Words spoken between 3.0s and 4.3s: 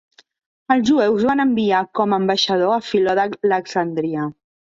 d'Alexandria.